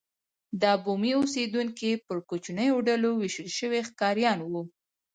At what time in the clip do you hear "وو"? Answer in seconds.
4.41-4.61